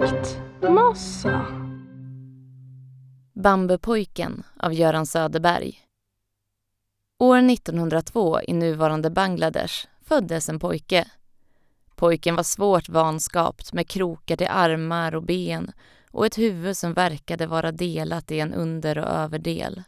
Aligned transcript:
Schaktmossa. 0.00 1.46
Bambupojken 3.34 4.42
av 4.56 4.72
Göran 4.72 5.06
Söderberg. 5.06 5.78
År 7.18 7.50
1902 7.50 8.40
i 8.42 8.52
nuvarande 8.52 9.10
Bangladesh 9.10 9.86
föddes 10.04 10.48
en 10.48 10.58
pojke. 10.58 11.10
Pojken 11.96 12.36
var 12.36 12.42
svårt 12.42 12.88
vanskapt 12.88 13.72
med 13.72 13.88
krokar 13.88 14.36
till 14.36 14.48
armar 14.50 15.14
och 15.14 15.22
ben 15.22 15.72
och 16.10 16.26
ett 16.26 16.38
huvud 16.38 16.76
som 16.76 16.94
verkade 16.94 17.46
vara 17.46 17.72
delat 17.72 18.30
i 18.30 18.40
en 18.40 18.54
under 18.54 18.98
och 18.98 19.08
överdel. 19.08 19.82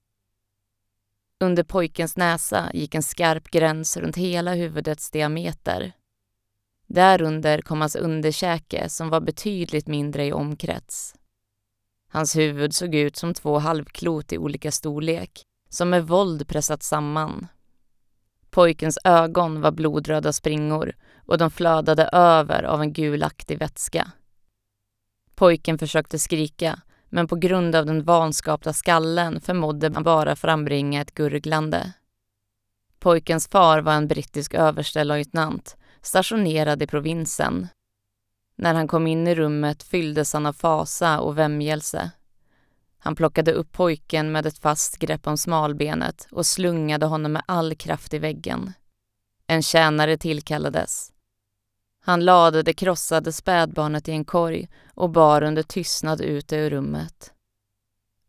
Under 1.41 1.63
pojkens 1.63 2.17
näsa 2.17 2.71
gick 2.75 2.95
en 2.95 3.03
skarp 3.03 3.51
gräns 3.51 3.97
runt 3.97 4.17
hela 4.17 4.55
huvudets 4.55 5.11
diameter. 5.11 5.93
Därunder 6.93 7.61
kom 7.61 7.81
hans 7.81 7.97
underkäke 7.97 8.89
som 8.89 9.09
var 9.09 9.21
betydligt 9.21 9.87
mindre 9.87 10.27
i 10.27 10.33
omkrets. 10.33 11.15
Hans 12.09 12.37
huvud 12.37 12.75
såg 12.75 12.95
ut 12.95 13.17
som 13.17 13.35
två 13.35 13.59
halvklot 13.59 14.33
i 14.33 14.39
olika 14.39 14.73
storlek, 14.73 15.43
som 15.69 15.91
med 15.91 16.07
våld 16.07 16.49
pressat 16.49 16.83
samman. 16.83 17.47
Pojkens 18.51 18.99
ögon 19.05 19.61
var 19.61 19.71
blodröda 19.71 20.33
springor 20.33 20.93
och 21.27 21.39
de 21.39 21.51
flödade 21.51 22.09
över 22.13 22.63
av 22.63 22.83
en 22.83 22.93
gulaktig 22.93 23.59
vätska. 23.59 24.13
Pojken 25.35 25.79
försökte 25.79 26.19
skrika, 26.19 26.81
men 27.09 27.29
på 27.29 27.37
grund 27.37 27.75
av 27.75 27.87
den 27.87 28.05
vanskapta 28.05 28.73
skallen 28.73 29.41
förmådde 29.41 29.91
man 29.91 30.03
bara 30.03 30.37
frambringa 30.37 31.01
ett 31.01 31.15
gurglande. 31.15 31.93
Pojkens 32.99 33.49
far 33.49 33.81
var 33.81 33.93
en 33.93 34.09
brittisk 34.09 34.55
överstelöjtnant 34.55 35.77
stationerad 36.03 36.83
i 36.83 36.87
provinsen. 36.87 37.69
När 38.57 38.75
han 38.75 38.89
kom 38.89 39.07
in 39.07 39.27
i 39.27 39.35
rummet 39.35 39.83
fylldes 39.83 40.33
han 40.33 40.47
av 40.47 40.53
fasa 40.53 41.21
och 41.21 41.39
vämjelse. 41.39 42.11
Han 42.99 43.15
plockade 43.15 43.53
upp 43.53 43.73
pojken 43.73 44.33
med 44.33 44.47
ett 44.47 44.59
fast 44.59 44.99
grepp 44.99 45.27
om 45.27 45.39
smalbenet 45.39 46.29
och 46.31 46.47
slungade 46.47 47.07
honom 47.07 47.33
med 47.33 47.43
all 47.47 47.75
kraft 47.75 48.15
i 48.15 48.19
väggen. 48.19 48.73
En 49.47 49.63
tjänare 49.63 50.17
tillkallades. 50.17 51.13
Han 52.05 52.25
lade 52.25 52.63
det 52.63 52.75
krossade 52.75 53.33
spädbarnet 53.33 54.09
i 54.09 54.13
en 54.13 54.25
korg 54.25 54.69
och 54.95 55.11
bar 55.11 55.43
under 55.43 55.63
tystnad 55.63 56.21
ut 56.21 56.49
det 56.49 56.57
ur 56.57 56.71
rummet. 56.71 57.33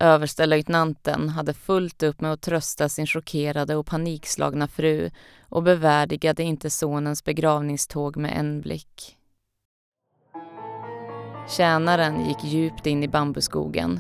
Överstelöjtnanten 0.03 1.29
hade 1.29 1.53
fullt 1.53 2.03
upp 2.03 2.21
med 2.21 2.33
att 2.33 2.41
trösta 2.41 2.89
sin 2.89 3.07
chockerade 3.07 3.75
och 3.75 3.85
panikslagna 3.85 4.67
fru 4.67 5.09
och 5.49 5.63
bevärdigade 5.63 6.43
inte 6.43 6.69
sonens 6.69 7.23
begravningståg 7.23 8.17
med 8.17 8.37
en 8.37 8.61
blick. 8.61 9.17
Tjänaren 11.47 12.25
gick 12.25 12.43
djupt 12.43 12.87
in 12.87 13.03
i 13.03 13.07
bambuskogen. 13.07 13.99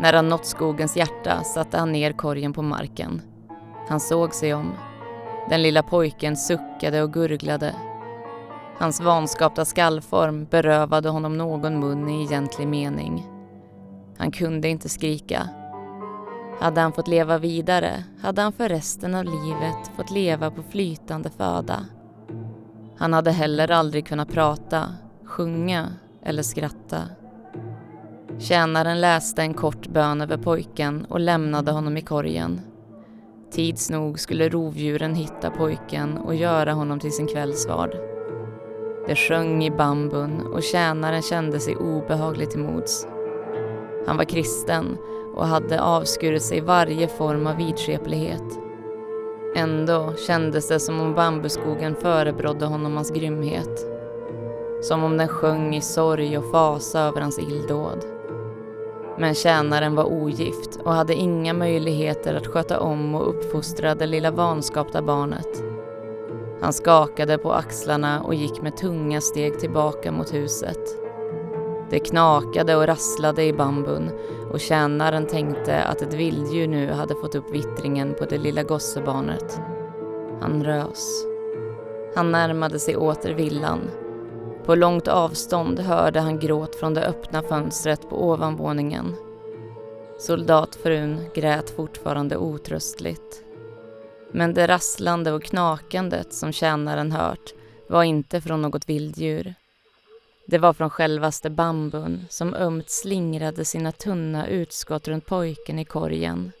När 0.00 0.12
han 0.12 0.28
nått 0.28 0.46
skogens 0.46 0.96
hjärta 0.96 1.44
satte 1.44 1.78
han 1.78 1.92
ner 1.92 2.12
korgen 2.12 2.52
på 2.52 2.62
marken. 2.62 3.22
Han 3.88 4.00
såg 4.00 4.34
sig 4.34 4.54
om. 4.54 4.72
Den 5.48 5.62
lilla 5.62 5.82
pojken 5.82 6.36
suckade 6.36 7.02
och 7.02 7.12
gurglade. 7.12 7.74
Hans 8.78 9.00
vanskapta 9.00 9.64
skallform 9.64 10.44
berövade 10.44 11.08
honom 11.08 11.38
någon 11.38 11.80
mun 11.80 12.08
i 12.08 12.22
egentlig 12.22 12.68
mening. 12.68 13.31
Han 14.18 14.30
kunde 14.30 14.68
inte 14.68 14.88
skrika. 14.88 15.48
Hade 16.60 16.80
han 16.80 16.92
fått 16.92 17.08
leva 17.08 17.38
vidare 17.38 18.04
hade 18.20 18.42
han 18.42 18.52
för 18.52 18.68
resten 18.68 19.14
av 19.14 19.24
livet 19.24 19.90
fått 19.96 20.10
leva 20.10 20.50
på 20.50 20.62
flytande 20.62 21.30
föda. 21.30 21.86
Han 22.96 23.12
hade 23.12 23.30
heller 23.30 23.70
aldrig 23.70 24.06
kunnat 24.06 24.32
prata, 24.32 24.88
sjunga 25.24 25.88
eller 26.22 26.42
skratta. 26.42 27.02
Tjänaren 28.38 29.00
läste 29.00 29.42
en 29.42 29.54
kort 29.54 29.88
bön 29.88 30.20
över 30.20 30.36
pojken 30.36 31.04
och 31.04 31.20
lämnade 31.20 31.72
honom 31.72 31.96
i 31.96 32.00
korgen. 32.00 32.60
Tids 33.50 33.90
nog 33.90 34.20
skulle 34.20 34.48
rovdjuren 34.48 35.14
hitta 35.14 35.50
pojken 35.50 36.18
och 36.18 36.34
göra 36.34 36.72
honom 36.72 37.00
till 37.00 37.12
sin 37.12 37.26
kvällsvard. 37.26 37.96
Det 39.06 39.16
sjöng 39.16 39.64
i 39.64 39.70
bambun 39.70 40.40
och 40.40 40.62
tjänaren 40.62 41.22
kände 41.22 41.60
sig 41.60 41.76
obehagligt 41.76 42.50
till 42.50 42.60
mods. 42.60 43.06
Han 44.06 44.16
var 44.16 44.24
kristen 44.24 44.98
och 45.34 45.46
hade 45.46 45.82
avskurit 45.82 46.42
sig 46.42 46.60
varje 46.60 47.08
form 47.08 47.46
av 47.46 47.56
vidskeplighet. 47.56 48.58
Ändå 49.54 50.12
kändes 50.26 50.68
det 50.68 50.80
som 50.80 51.00
om 51.00 51.14
bambuskogen 51.14 51.96
förebrådde 51.96 52.66
honom 52.66 52.96
hans 52.96 53.10
grymhet. 53.10 53.86
Som 54.82 55.04
om 55.04 55.16
den 55.16 55.28
sjöng 55.28 55.74
i 55.74 55.80
sorg 55.80 56.38
och 56.38 56.50
fasa 56.50 57.00
över 57.00 57.20
hans 57.20 57.38
illdåd. 57.38 58.04
Men 59.18 59.34
tjänaren 59.34 59.94
var 59.94 60.04
ogift 60.04 60.76
och 60.84 60.92
hade 60.92 61.14
inga 61.14 61.54
möjligheter 61.54 62.34
att 62.34 62.46
sköta 62.46 62.80
om 62.80 63.14
och 63.14 63.28
uppfostra 63.28 63.94
det 63.94 64.06
lilla 64.06 64.30
vanskapta 64.30 65.02
barnet. 65.02 65.62
Han 66.60 66.72
skakade 66.72 67.38
på 67.38 67.52
axlarna 67.52 68.22
och 68.22 68.34
gick 68.34 68.62
med 68.62 68.76
tunga 68.76 69.20
steg 69.20 69.58
tillbaka 69.58 70.12
mot 70.12 70.34
huset. 70.34 71.01
Det 71.92 71.98
knakade 71.98 72.76
och 72.76 72.86
rasslade 72.86 73.44
i 73.44 73.52
bambun 73.52 74.10
och 74.52 74.60
tjänaren 74.60 75.26
tänkte 75.26 75.82
att 75.82 76.02
ett 76.02 76.14
vilddjur 76.14 76.66
nu 76.66 76.92
hade 76.92 77.14
fått 77.14 77.34
upp 77.34 77.54
vittringen 77.54 78.14
på 78.18 78.24
det 78.24 78.38
lilla 78.38 78.62
gossebarnet. 78.62 79.60
Han 80.40 80.64
rös. 80.64 81.24
Han 82.14 82.32
närmade 82.32 82.78
sig 82.78 82.96
åter 82.96 83.32
villan. 83.32 83.80
På 84.64 84.74
långt 84.74 85.08
avstånd 85.08 85.78
hörde 85.78 86.20
han 86.20 86.38
gråt 86.38 86.76
från 86.76 86.94
det 86.94 87.06
öppna 87.06 87.42
fönstret 87.42 88.08
på 88.08 88.28
ovanvåningen. 88.28 89.14
Soldatfrun 90.18 91.20
grät 91.34 91.70
fortfarande 91.70 92.36
otröstligt. 92.36 93.44
Men 94.30 94.54
det 94.54 94.66
rasslande 94.66 95.32
och 95.32 95.42
knakandet 95.42 96.32
som 96.32 96.52
tjänaren 96.52 97.12
hört 97.12 97.54
var 97.88 98.02
inte 98.02 98.40
från 98.40 98.62
något 98.62 98.88
vilddjur. 98.88 99.54
Det 100.44 100.58
var 100.58 100.72
från 100.72 100.90
självaste 100.90 101.50
bambun 101.50 102.26
som 102.30 102.54
ömt 102.54 102.90
slingrade 102.90 103.64
sina 103.64 103.92
tunna 103.92 104.46
utskott 104.46 105.08
runt 105.08 105.26
pojken 105.26 105.78
i 105.78 105.84
korgen. 105.84 106.52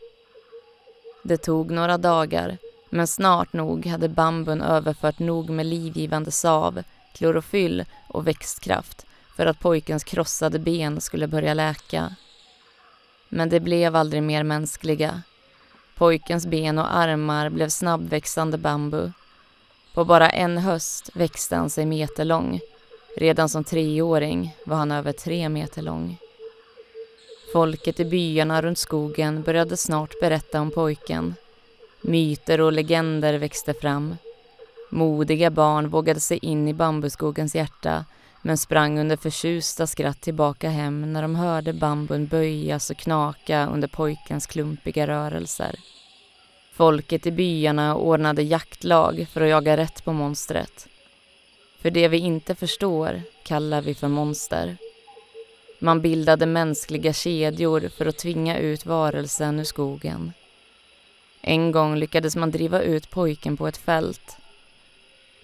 Det 1.22 1.36
tog 1.36 1.70
några 1.70 1.98
dagar, 1.98 2.58
men 2.90 3.06
snart 3.06 3.52
nog 3.52 3.86
hade 3.86 4.08
bambun 4.08 4.62
överfört 4.62 5.18
nog 5.18 5.50
med 5.50 5.66
livgivande 5.66 6.30
sav, 6.30 6.82
klorofyll 7.14 7.84
och 8.08 8.26
växtkraft 8.26 9.06
för 9.36 9.46
att 9.46 9.60
pojkens 9.60 10.04
krossade 10.04 10.58
ben 10.58 11.00
skulle 11.00 11.26
börja 11.26 11.54
läka. 11.54 12.16
Men 13.28 13.48
det 13.48 13.60
blev 13.60 13.96
aldrig 13.96 14.22
mer 14.22 14.42
mänskliga. 14.42 15.22
Pojkens 15.96 16.46
ben 16.46 16.78
och 16.78 16.96
armar 16.96 17.48
blev 17.48 17.68
snabbväxande 17.68 18.58
bambu. 18.58 19.10
På 19.94 20.04
bara 20.04 20.30
en 20.30 20.58
höst 20.58 21.10
växte 21.14 21.56
han 21.56 21.70
sig 21.70 21.86
meterlång 21.86 22.60
Redan 23.16 23.48
som 23.48 23.64
treåring 23.64 24.56
var 24.64 24.76
han 24.76 24.92
över 24.92 25.12
tre 25.12 25.48
meter 25.48 25.82
lång. 25.82 26.18
Folket 27.52 28.00
i 28.00 28.04
byarna 28.04 28.62
runt 28.62 28.78
skogen 28.78 29.42
började 29.42 29.76
snart 29.76 30.20
berätta 30.20 30.60
om 30.60 30.70
pojken. 30.70 31.34
Myter 32.00 32.60
och 32.60 32.72
legender 32.72 33.38
växte 33.38 33.74
fram. 33.74 34.16
Modiga 34.90 35.50
barn 35.50 35.88
vågade 35.88 36.20
sig 36.20 36.38
in 36.38 36.68
i 36.68 36.74
bambuskogens 36.74 37.54
hjärta 37.54 38.04
men 38.42 38.58
sprang 38.58 38.98
under 38.98 39.16
förtjusta 39.16 39.86
skratt 39.86 40.20
tillbaka 40.20 40.68
hem 40.68 41.12
när 41.12 41.22
de 41.22 41.34
hörde 41.34 41.72
bambun 41.72 42.26
böjas 42.26 42.90
och 42.90 42.96
knaka 42.96 43.66
under 43.66 43.88
pojkens 43.88 44.46
klumpiga 44.46 45.06
rörelser. 45.06 45.76
Folket 46.72 47.26
i 47.26 47.30
byarna 47.30 47.96
ordnade 47.96 48.42
jaktlag 48.42 49.26
för 49.32 49.40
att 49.40 49.48
jaga 49.48 49.76
rätt 49.76 50.04
på 50.04 50.12
monstret. 50.12 50.88
För 51.82 51.90
det 51.90 52.08
vi 52.08 52.18
inte 52.18 52.54
förstår 52.54 53.22
kallar 53.42 53.82
vi 53.82 53.94
för 53.94 54.08
monster. 54.08 54.76
Man 55.78 56.00
bildade 56.00 56.46
mänskliga 56.46 57.12
kedjor 57.12 57.88
för 57.88 58.06
att 58.06 58.18
tvinga 58.18 58.58
ut 58.58 58.86
varelsen 58.86 59.60
ur 59.60 59.64
skogen. 59.64 60.32
En 61.40 61.72
gång 61.72 61.96
lyckades 61.96 62.36
man 62.36 62.50
driva 62.50 62.82
ut 62.82 63.10
pojken 63.10 63.56
på 63.56 63.66
ett 63.66 63.76
fält. 63.76 64.36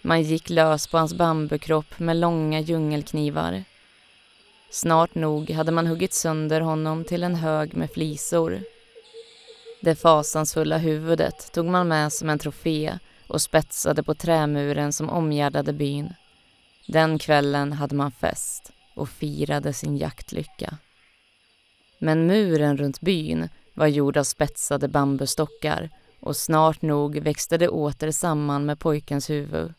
Man 0.02 0.22
gick 0.22 0.50
lös 0.50 0.86
på 0.86 0.98
hans 0.98 1.14
bambukropp 1.14 1.98
med 1.98 2.16
långa 2.16 2.60
djungelknivar. 2.60 3.64
Snart 4.70 5.14
nog 5.14 5.50
hade 5.50 5.72
man 5.72 5.86
huggit 5.86 6.14
sönder 6.14 6.60
honom 6.60 7.04
till 7.04 7.22
en 7.22 7.34
hög 7.34 7.76
med 7.76 7.90
flisor. 7.90 8.60
Det 9.80 9.94
fasansfulla 9.94 10.78
huvudet 10.78 11.52
tog 11.52 11.66
man 11.66 11.88
med 11.88 12.12
som 12.12 12.30
en 12.30 12.38
trofé 12.38 12.98
och 13.26 13.42
spetsade 13.42 14.02
på 14.02 14.14
trämuren 14.14 14.92
som 14.92 15.10
omgärdade 15.10 15.72
byn. 15.72 16.14
Den 16.88 17.18
kvällen 17.18 17.72
hade 17.72 17.94
man 17.94 18.10
fest 18.10 18.72
och 18.96 19.08
firade 19.08 19.72
sin 19.72 19.96
jaktlycka. 19.96 20.78
Men 21.98 22.26
muren 22.26 22.76
runt 22.76 23.00
byn 23.00 23.48
var 23.74 23.86
gjord 23.86 24.16
av 24.16 24.24
spetsade 24.24 24.88
bambustockar 24.88 25.90
och 26.20 26.36
snart 26.36 26.82
nog 26.82 27.18
växte 27.18 27.58
det 27.58 27.68
åter 27.68 28.10
samman 28.10 28.66
med 28.66 28.78
pojkens 28.78 29.30
huvud. 29.30 29.74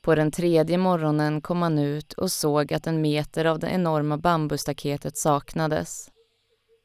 På 0.00 0.14
den 0.14 0.30
tredje 0.30 0.78
morgonen 0.78 1.40
kom 1.40 1.62
han 1.62 1.78
ut 1.78 2.12
och 2.12 2.32
såg 2.32 2.72
att 2.72 2.86
en 2.86 3.00
meter 3.00 3.44
av 3.44 3.58
det 3.58 3.68
enorma 3.68 4.18
bambustaketet 4.18 5.16
saknades. 5.16 6.10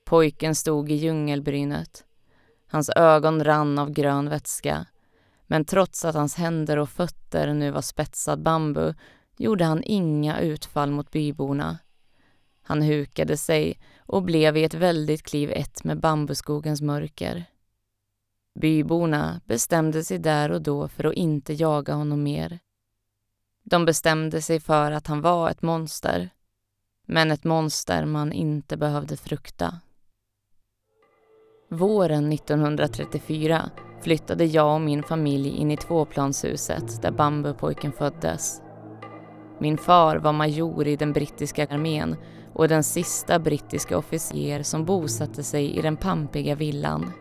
Pojken 0.06 0.56
stod 0.56 0.91
i 0.91 0.95
djungelbrynet. 0.95 2.03
Hans 2.68 2.89
ögon 2.89 3.44
rann 3.44 3.79
av 3.79 3.91
grön 3.91 4.29
vätska. 4.29 4.86
Men 5.53 5.65
trots 5.65 6.05
att 6.05 6.15
hans 6.15 6.35
händer 6.35 6.77
och 6.77 6.89
fötter 6.89 7.53
nu 7.53 7.71
var 7.71 7.81
spetsad 7.81 8.44
bambu 8.44 8.94
gjorde 9.38 9.65
han 9.65 9.83
inga 9.83 10.39
utfall 10.39 10.91
mot 10.91 11.11
byborna. 11.11 11.77
Han 12.61 12.81
hukade 12.81 13.38
sig 13.38 13.79
och 13.97 14.23
blev 14.23 14.57
i 14.57 14.63
ett 14.63 14.73
väldigt 14.73 15.23
kliv 15.23 15.51
ett 15.51 15.83
med 15.83 16.00
bambuskogens 16.00 16.81
mörker. 16.81 17.45
Byborna 18.59 19.41
bestämde 19.45 20.03
sig 20.03 20.19
där 20.19 20.51
och 20.51 20.61
då 20.61 20.88
för 20.88 21.03
att 21.03 21.13
inte 21.13 21.53
jaga 21.53 21.94
honom 21.94 22.23
mer. 22.23 22.59
De 23.63 23.85
bestämde 23.85 24.41
sig 24.41 24.59
för 24.59 24.91
att 24.91 25.07
han 25.07 25.21
var 25.21 25.50
ett 25.50 25.61
monster, 25.61 26.29
men 27.07 27.31
ett 27.31 27.44
monster 27.44 28.05
man 28.05 28.31
inte 28.31 28.77
behövde 28.77 29.17
frukta. 29.17 29.79
Våren 31.73 32.33
1934 32.33 33.69
flyttade 34.01 34.45
jag 34.45 34.75
och 34.75 34.81
min 34.81 35.03
familj 35.03 35.49
in 35.49 35.71
i 35.71 35.77
tvåplanshuset 35.77 37.01
där 37.01 37.11
bambupojken 37.11 37.91
föddes. 37.91 38.61
Min 39.59 39.77
far 39.77 40.15
var 40.17 40.33
major 40.33 40.87
i 40.87 40.95
den 40.95 41.13
brittiska 41.13 41.67
armén 41.71 42.15
och 42.53 42.67
den 42.67 42.83
sista 42.83 43.39
brittiska 43.39 43.97
officer 43.97 44.63
som 44.63 44.85
bosatte 44.85 45.43
sig 45.43 45.77
i 45.77 45.81
den 45.81 45.97
pampiga 45.97 46.55
villan. 46.55 47.11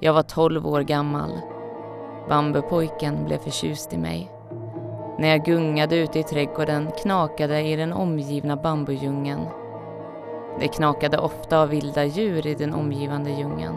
Jag 0.00 0.12
var 0.12 0.22
12 0.22 0.66
år 0.66 0.80
gammal. 0.80 1.30
Bambupojken 2.28 3.24
blev 3.24 3.38
förtjust 3.38 3.92
i 3.92 3.98
mig. 3.98 4.30
När 5.18 5.28
jag 5.28 5.44
gungade 5.44 5.96
ute 5.96 6.18
i 6.18 6.22
trädgården 6.22 6.90
knakade 7.02 7.60
i 7.60 7.76
den 7.76 7.92
omgivna 7.92 8.56
bambudjungeln. 8.56 9.46
Det 10.60 10.68
knakade 10.68 11.18
ofta 11.18 11.60
av 11.60 11.68
vilda 11.68 12.04
djur 12.04 12.46
i 12.46 12.54
den 12.54 12.74
omgivande 12.74 13.30
djungeln. 13.30 13.76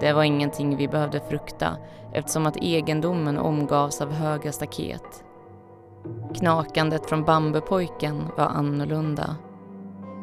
Det 0.00 0.12
var 0.12 0.22
ingenting 0.22 0.76
vi 0.76 0.88
behövde 0.88 1.20
frukta 1.20 1.76
eftersom 2.12 2.46
att 2.46 2.56
egendomen 2.56 3.38
omgavs 3.38 4.00
av 4.00 4.12
höga 4.12 4.52
staket. 4.52 5.24
Knakandet 6.34 7.06
från 7.06 7.24
bambupojken 7.24 8.22
var 8.36 8.44
annorlunda. 8.44 9.36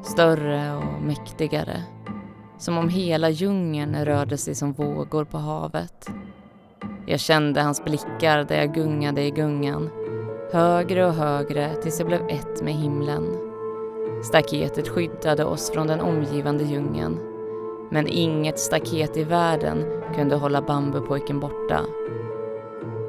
Större 0.03 0.75
och 0.75 1.01
mäktigare. 1.01 1.83
Som 2.57 2.77
om 2.77 2.89
hela 2.89 3.29
djungeln 3.29 4.05
rörde 4.05 4.37
sig 4.37 4.55
som 4.55 4.73
vågor 4.73 5.25
på 5.25 5.37
havet. 5.37 6.09
Jag 7.05 7.19
kände 7.19 7.61
hans 7.61 7.83
blickar 7.83 8.43
där 8.43 8.57
jag 8.57 8.73
gungade 8.73 9.23
i 9.23 9.31
gungan. 9.31 9.89
Högre 10.51 11.05
och 11.05 11.13
högre 11.13 11.73
tills 11.73 11.99
jag 11.99 12.07
blev 12.07 12.27
ett 12.29 12.61
med 12.63 12.73
himlen. 12.73 13.46
Staketet 14.23 14.87
skyddade 14.87 15.45
oss 15.45 15.71
från 15.71 15.87
den 15.87 16.01
omgivande 16.01 16.63
djungeln. 16.63 17.19
Men 17.91 18.07
inget 18.07 18.59
staket 18.59 19.17
i 19.17 19.23
världen 19.23 19.85
kunde 20.15 20.35
hålla 20.35 20.61
bambupojken 20.61 21.39
borta. 21.39 21.81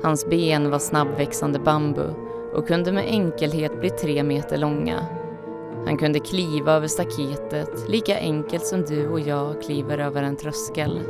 Hans 0.03 0.27
ben 0.27 0.71
var 0.71 0.79
snabbväxande 0.79 1.59
bambu 1.59 2.15
och 2.55 2.67
kunde 2.67 2.93
med 2.93 3.05
enkelhet 3.07 3.81
bli 3.81 3.91
tre 3.91 4.23
meter 4.23 4.59
långa. 4.59 5.07
Han 5.87 5.97
kunde 5.97 6.21
kliva 6.21 6.73
över 6.73 6.87
staketet 6.87 7.89
lika 7.89 8.19
enkelt 8.19 8.67
som 8.67 8.83
du 8.83 9.09
och 9.09 9.21
jag 9.21 9.63
kliver 9.63 9.99
över 9.99 10.23
en 10.23 10.37
tröskel. 10.37 11.01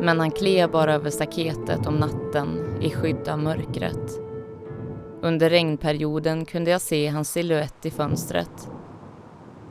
Men 0.00 0.20
han 0.20 0.30
klev 0.30 0.70
bara 0.70 0.94
över 0.94 1.10
staketet 1.10 1.86
om 1.86 1.94
natten 1.94 2.48
i 2.80 2.90
skydd 2.90 3.28
av 3.28 3.38
mörkret. 3.38 4.25
Under 5.26 5.50
regnperioden 5.50 6.44
kunde 6.44 6.70
jag 6.70 6.80
se 6.80 7.08
hans 7.08 7.30
siluett 7.30 7.86
i 7.86 7.90
fönstret. 7.90 8.68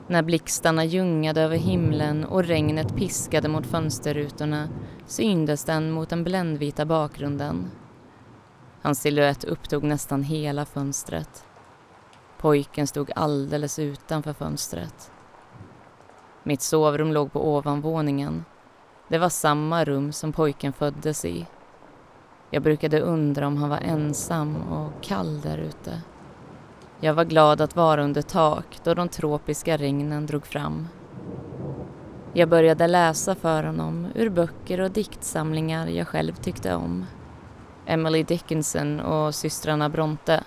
När 0.07 0.23
blixtarna 0.23 0.85
ljungade 0.85 1.41
över 1.41 1.57
himlen 1.57 2.25
och 2.25 2.43
regnet 2.43 2.95
piskade 2.95 3.47
mot 3.47 3.65
fönsterrutorna 3.65 4.69
syndes 5.05 5.65
den 5.65 5.91
mot 5.91 6.09
den 6.09 6.23
bländvita 6.23 6.85
bakgrunden. 6.85 7.71
Hans 8.81 9.01
siluett 9.01 9.43
upptog 9.43 9.83
nästan 9.83 10.23
hela 10.23 10.65
fönstret. 10.65 11.45
Pojken 12.37 12.87
stod 12.87 13.11
alldeles 13.15 13.79
utanför 13.79 14.33
fönstret. 14.33 15.11
Mitt 16.43 16.61
sovrum 16.61 17.13
låg 17.13 17.31
på 17.31 17.55
ovanvåningen. 17.55 18.45
Det 19.07 19.17
var 19.17 19.29
samma 19.29 19.85
rum 19.85 20.11
som 20.11 20.33
pojken 20.33 20.73
föddes 20.73 21.25
i. 21.25 21.45
Jag 22.55 22.63
brukade 22.63 22.99
undra 22.99 23.47
om 23.47 23.57
han 23.57 23.69
var 23.69 23.77
ensam 23.77 24.55
och 24.55 25.03
kall 25.03 25.41
där 25.41 25.57
ute. 25.57 26.01
Jag 26.99 27.13
var 27.13 27.25
glad 27.25 27.61
att 27.61 27.75
vara 27.75 28.03
under 28.03 28.21
tak 28.21 28.79
då 28.83 28.93
de 28.93 29.09
tropiska 29.09 29.77
regnen 29.77 30.25
drog 30.25 30.45
fram. 30.45 30.87
Jag 32.33 32.49
började 32.49 32.87
läsa 32.87 33.35
för 33.35 33.63
honom 33.63 34.07
ur 34.15 34.29
böcker 34.29 34.81
och 34.81 34.91
diktsamlingar 34.91 35.87
jag 35.87 36.07
själv 36.07 36.33
tyckte 36.35 36.75
om. 36.75 37.05
Emily 37.85 38.23
Dickinson 38.23 38.99
och 38.99 39.35
systrarna 39.35 39.89
Bronte. 39.89 40.43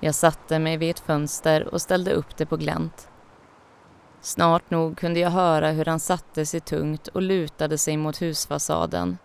Jag 0.00 0.14
satte 0.14 0.58
mig 0.58 0.76
vid 0.76 0.90
ett 0.90 1.00
fönster 1.00 1.74
och 1.74 1.82
ställde 1.82 2.12
upp 2.12 2.36
det 2.36 2.46
på 2.46 2.56
glänt. 2.56 3.08
Snart 4.20 4.70
nog 4.70 4.98
kunde 4.98 5.20
jag 5.20 5.30
höra 5.30 5.70
hur 5.70 5.84
han 5.84 6.00
satte 6.00 6.46
sig 6.46 6.60
tungt 6.60 7.08
och 7.08 7.22
lutade 7.22 7.78
sig 7.78 7.96
mot 7.96 8.22
husfasaden. 8.22 9.18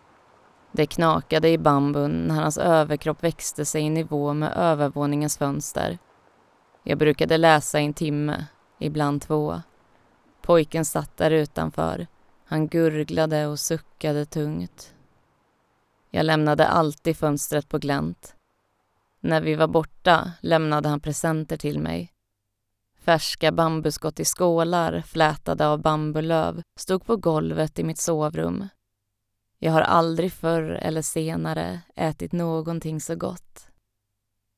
Det 0.77 0.85
knakade 0.85 1.49
i 1.49 1.57
bambun 1.57 2.27
när 2.27 2.35
hans 2.35 2.57
överkropp 2.57 3.23
växte 3.23 3.65
sig 3.65 3.81
i 3.81 3.89
nivå 3.89 4.33
med 4.33 4.53
övervåningens 4.55 5.37
fönster. 5.37 5.97
Jag 6.83 6.97
brukade 6.97 7.37
läsa 7.37 7.79
en 7.79 7.93
timme, 7.93 8.45
ibland 8.79 9.21
två. 9.21 9.61
Pojken 10.41 10.85
satt 10.85 11.17
där 11.17 11.31
utanför. 11.31 12.07
Han 12.45 12.67
gurglade 12.67 13.47
och 13.47 13.59
suckade 13.59 14.25
tungt. 14.25 14.93
Jag 16.11 16.25
lämnade 16.25 16.67
alltid 16.67 17.17
fönstret 17.17 17.69
på 17.69 17.77
glänt. 17.77 18.35
När 19.19 19.41
vi 19.41 19.55
var 19.55 19.67
borta 19.67 20.31
lämnade 20.41 20.89
han 20.89 20.99
presenter 20.99 21.57
till 21.57 21.79
mig. 21.79 22.11
Färska 22.99 23.51
bambuskott 23.51 24.19
i 24.19 24.25
skålar, 24.25 25.01
flätade 25.01 25.67
av 25.67 25.81
bambulöv, 25.81 26.61
stod 26.79 27.05
på 27.05 27.15
golvet 27.15 27.79
i 27.79 27.83
mitt 27.83 27.99
sovrum. 27.99 28.67
Jag 29.59 29.71
har 29.71 29.81
aldrig 29.81 30.33
förr 30.33 30.63
eller 30.81 31.01
senare 31.01 31.81
ätit 31.95 32.31
någonting 32.31 33.01
så 33.01 33.15
gott. 33.15 33.67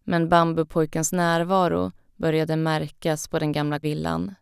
Men 0.03 0.29
bambupojkens 0.29 1.13
närvaro 1.13 1.91
började 2.15 2.56
märkas 2.56 3.27
på 3.27 3.39
den 3.39 3.51
gamla 3.51 3.79
villan. 3.79 4.36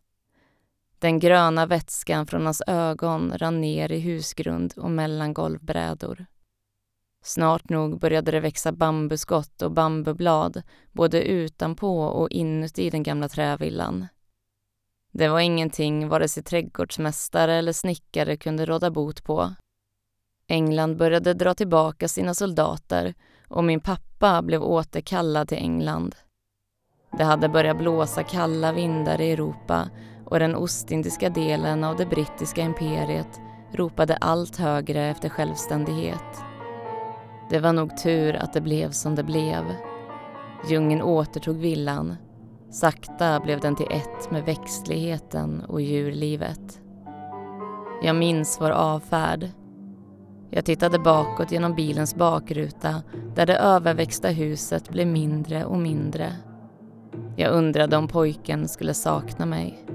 Den 1.00 1.20
gröna 1.20 1.66
vätskan 1.66 2.28
från 2.28 2.46
hans 2.46 2.62
ögon 2.68 3.34
rann 3.38 3.62
ner 3.62 3.92
i 3.92 4.00
husgrund 4.00 4.74
och 4.78 4.92
mellan 4.92 5.34
golvbrädor. 5.34 6.26
Snart 7.24 7.70
nog 7.70 8.00
började 8.00 8.32
det 8.32 8.40
växa 8.40 8.72
bambuskott 8.72 9.62
och 9.62 9.72
bambublad 9.72 10.64
både 10.92 11.24
utanpå 11.24 12.02
och 12.02 12.30
inuti 12.30 12.90
den 12.90 13.04
gamla 13.04 13.30
trävillan. 13.30 14.08
Det 15.12 15.28
var 15.28 15.40
ingenting 15.40 16.08
vare 16.08 16.28
sig 16.28 16.44
trädgårdsmästare 16.44 17.54
eller 17.54 17.74
snickare 17.74 18.38
kunde 18.38 18.66
råda 18.66 18.92
bot 18.92 19.24
på. 19.24 19.54
England 20.48 20.98
började 20.98 21.34
dra 21.34 21.54
tillbaka 21.54 22.08
sina 22.08 22.34
soldater 22.34 23.14
och 23.48 23.64
min 23.64 23.80
pappa 23.80 24.42
blev 24.42 24.64
återkallad 24.64 25.48
till 25.48 25.58
England. 25.58 26.16
Det 27.18 27.24
hade 27.24 27.50
börjat 27.50 27.78
blåsa 27.78 28.24
kalla 28.24 28.72
vindar 28.72 29.22
i 29.22 29.32
Europa 29.32 29.90
och 30.26 30.40
den 30.40 30.56
ostindiska 30.56 31.30
delen 31.30 31.84
av 31.84 31.96
det 31.96 32.06
brittiska 32.06 32.62
imperiet 32.62 33.40
ropade 33.74 34.18
allt 34.18 34.58
högre 34.58 35.08
efter 35.08 35.30
självständighet. 35.30 36.44
Det 37.50 37.60
var 37.60 37.74
nog 37.74 37.98
tur 37.98 38.36
att 38.36 38.54
det 38.54 38.62
blev 38.62 38.92
som 38.92 39.16
det 39.16 39.24
blev. 39.24 39.64
Djungeln 40.70 41.02
återtog 41.02 41.58
villan. 41.58 42.16
Sakta 42.72 43.40
blev 43.40 43.60
den 43.60 43.76
till 43.76 43.92
ett 43.92 44.32
med 44.32 44.46
växtligheten 44.46 45.62
och 45.62 45.82
djurlivet. 45.82 46.82
Jag 48.04 48.16
minns 48.16 48.58
vår 48.62 48.72
avfärd. 48.72 49.50
Jag 50.50 50.66
tittade 50.66 51.00
bakåt 51.00 51.52
genom 51.52 51.76
bilens 51.76 52.16
bakruta 52.16 53.02
där 53.36 53.46
det 53.46 53.58
överväxta 53.58 54.28
huset 54.28 54.90
blev 54.90 55.08
mindre 55.08 55.66
och 55.66 55.80
mindre. 55.80 56.34
Jag 57.36 57.54
undrade 57.54 57.98
om 57.98 58.08
pojken 58.08 58.68
skulle 58.68 58.94
sakna 58.94 59.46
mig. 59.46 59.86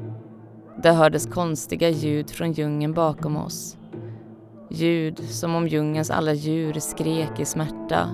Det 0.82 0.90
hördes 0.90 1.26
konstiga 1.26 1.88
ljud 1.88 2.30
från 2.30 2.52
djungeln 2.52 2.94
bakom 2.94 3.36
oss. 3.36 3.76
Ljud 4.70 5.18
som 5.18 5.54
om 5.54 5.68
djungelns 5.68 6.10
alla 6.10 6.32
djur 6.32 6.72
skrek 6.72 7.40
i 7.40 7.44
smärta. 7.44 8.10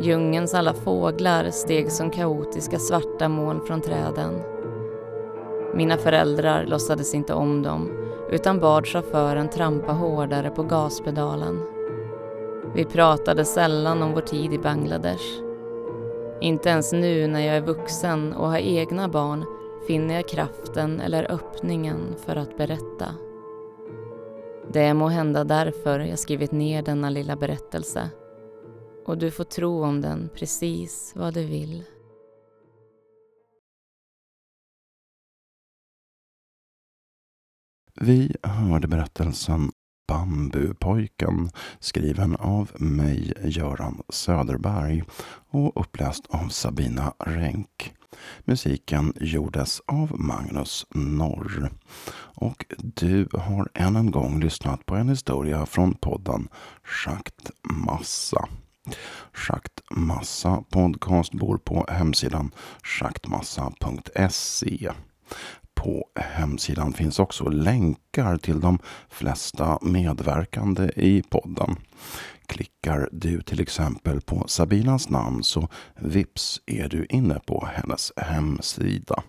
Djungelns 0.00 0.54
alla 0.54 0.74
fåglar 0.74 1.50
steg 1.50 1.92
som 1.92 2.10
kaotiska 2.10 2.78
svarta 2.78 3.28
moln 3.28 3.60
från 3.66 3.80
träden. 3.80 4.40
Mina 5.74 5.96
föräldrar 5.96 6.66
låtsades 6.66 7.14
inte 7.14 7.34
om 7.34 7.62
dem 7.62 7.90
utan 8.30 8.60
bad 8.60 8.86
chauffören 8.86 9.48
trampa 9.48 9.92
hårdare 9.92 10.50
på 10.50 10.62
gaspedalen. 10.62 11.60
Vi 12.74 12.84
pratade 12.84 13.44
sällan 13.44 14.02
om 14.02 14.12
vår 14.12 14.20
tid 14.20 14.52
i 14.52 14.58
Bangladesh. 14.58 15.24
Inte 16.40 16.68
ens 16.68 16.92
nu 16.92 17.26
när 17.26 17.40
jag 17.40 17.56
är 17.56 17.60
vuxen 17.60 18.32
och 18.32 18.48
har 18.48 18.58
egna 18.58 19.08
barn 19.08 19.44
finner 19.86 20.14
jag 20.14 20.28
kraften 20.28 21.00
eller 21.00 21.32
öppningen 21.32 22.14
för 22.26 22.36
att 22.36 22.56
berätta. 22.56 23.14
Det 24.72 24.80
är 24.80 24.94
må 24.94 25.08
hända 25.08 25.44
därför 25.44 26.00
jag 26.00 26.18
skrivit 26.18 26.52
ner 26.52 26.82
denna 26.82 27.10
lilla 27.10 27.36
berättelse. 27.36 28.10
Och 29.06 29.18
du 29.18 29.30
får 29.30 29.44
tro 29.44 29.84
om 29.84 30.00
den 30.00 30.28
precis 30.34 31.12
vad 31.16 31.34
du 31.34 31.44
vill. 31.44 31.84
Vi 38.04 38.36
hörde 38.42 38.88
berättelsen 38.88 39.72
Bambupojken 40.08 41.50
skriven 41.80 42.36
av 42.36 42.82
mig, 42.82 43.32
Göran 43.44 44.02
Söderberg 44.08 45.02
och 45.50 45.80
uppläst 45.80 46.26
av 46.28 46.48
Sabina 46.48 47.14
Renk. 47.18 47.94
Musiken 48.44 49.12
gjordes 49.20 49.80
av 49.86 50.20
Magnus 50.20 50.86
Norr. 50.94 51.70
Och 52.34 52.64
du 52.78 53.28
har 53.32 53.68
än 53.74 53.96
en 53.96 54.10
gång 54.10 54.40
lyssnat 54.40 54.86
på 54.86 54.94
en 54.94 55.08
historia 55.08 55.66
från 55.66 55.94
podden 55.94 56.48
Schaktmassa. 56.84 58.48
Schaktmassa 59.32 60.64
podcast 60.70 61.32
bor 61.32 61.58
på 61.58 61.86
hemsidan 61.88 62.50
schaktmassa.se. 62.82 64.92
På 65.82 66.08
hemsidan 66.14 66.92
finns 66.92 67.18
också 67.18 67.48
länkar 67.48 68.36
till 68.36 68.60
de 68.60 68.78
flesta 69.10 69.78
medverkande 69.82 70.90
i 70.96 71.22
podden. 71.22 71.76
Klickar 72.46 73.08
du 73.12 73.42
till 73.42 73.60
exempel 73.60 74.20
på 74.20 74.44
Sabinas 74.48 75.08
namn 75.08 75.42
så 75.42 75.68
vips 75.96 76.60
är 76.66 76.88
du 76.88 77.06
inne 77.10 77.40
på 77.46 77.68
hennes 77.74 78.12
hemsida. 78.16 79.22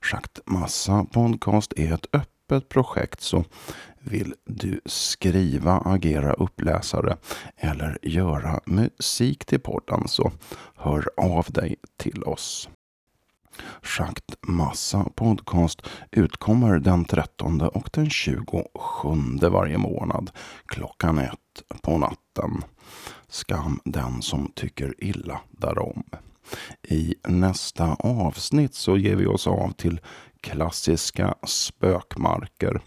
Schaktmassa 0.00 1.06
podcast 1.12 1.72
är 1.76 1.92
ett 1.92 2.06
öppet 2.12 2.68
projekt 2.68 3.20
så 3.20 3.44
vill 4.00 4.34
du 4.44 4.80
skriva, 4.84 5.78
agera 5.78 6.32
uppläsare 6.32 7.16
eller 7.56 7.98
göra 8.02 8.60
musik 8.66 9.44
till 9.44 9.60
podden 9.60 10.08
så 10.08 10.32
hör 10.76 11.08
av 11.16 11.46
dig 11.48 11.76
till 11.96 12.22
oss. 12.22 12.68
Schaktmassa 13.82 15.06
podcast 15.14 15.82
utkommer 16.10 16.78
den 16.78 17.04
13 17.04 17.60
och 17.60 17.90
den 17.92 18.10
27 18.10 18.62
varje 19.50 19.78
månad 19.78 20.30
klockan 20.66 21.18
ett 21.18 21.82
på 21.82 21.98
natten. 21.98 22.64
Skam 23.28 23.80
den 23.84 24.22
som 24.22 24.52
tycker 24.54 25.04
illa 25.04 25.40
därom. 25.50 26.02
I 26.88 27.14
nästa 27.28 27.94
avsnitt 27.94 28.74
så 28.74 28.96
ger 28.96 29.16
vi 29.16 29.26
oss 29.26 29.46
av 29.46 29.72
till 29.72 30.00
klassiska 30.40 31.34
spökmarker 31.46 32.80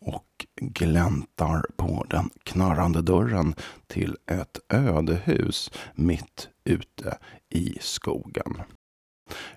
och 0.00 0.46
gläntar 0.60 1.62
på 1.76 2.06
den 2.10 2.30
knarrande 2.44 3.02
dörren 3.02 3.54
till 3.86 4.16
ett 4.26 4.58
ödehus 4.68 5.70
mitt 5.94 6.48
ute 6.64 7.18
i 7.50 7.78
skogen. 7.80 8.62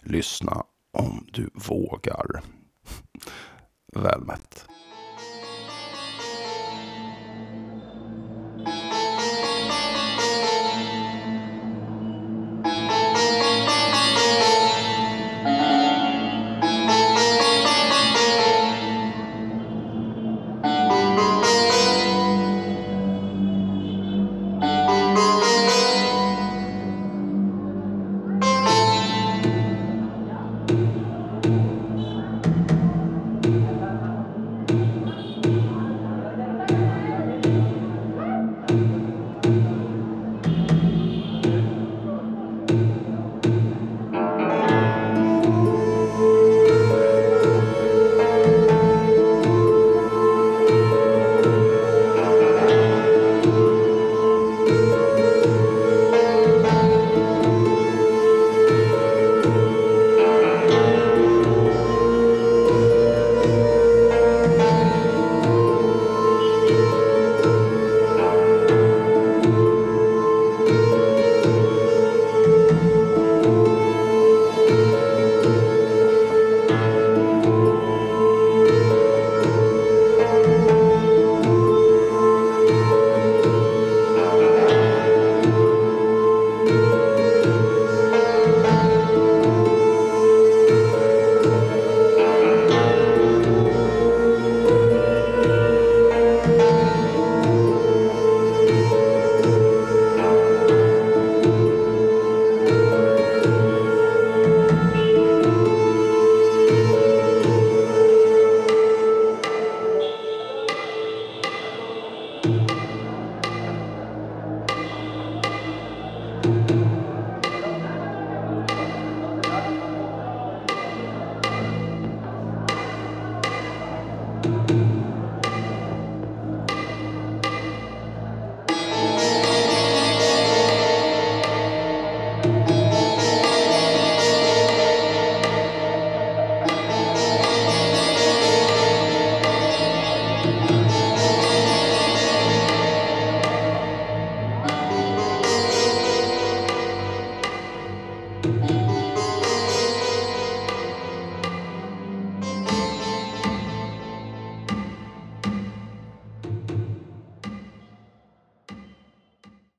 Lyssna 0.01 0.63
om 0.93 1.27
du 1.33 1.49
vågar. 1.53 2.43
Välmätt. 3.95 4.65